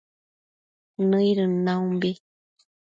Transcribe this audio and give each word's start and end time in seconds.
nëidën 1.09 1.53
naumbi 1.65 2.11